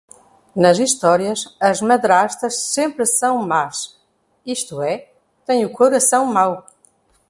[0.55, 3.99] Nas histórias, as madrastas sempre são más,
[4.43, 5.11] isto é,
[5.45, 6.65] têm o coração mau.